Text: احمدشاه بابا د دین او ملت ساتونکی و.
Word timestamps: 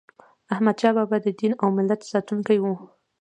احمدشاه 0.53 0.93
بابا 0.97 1.17
د 1.21 1.27
دین 1.39 1.53
او 1.61 1.67
ملت 1.77 2.01
ساتونکی 2.11 2.57
و. 2.59 2.65